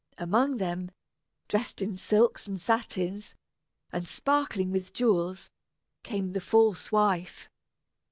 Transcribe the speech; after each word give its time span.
Among 0.17 0.57
them, 0.57 0.89
dressed 1.47 1.79
in 1.79 1.95
silks 1.95 2.47
and 2.47 2.59
satins, 2.59 3.35
and 3.91 4.07
sparkling 4.07 4.71
with 4.71 4.93
jewels, 4.93 5.51
came 6.01 6.33
the 6.33 6.41
false 6.41 6.91
wife. 6.91 7.51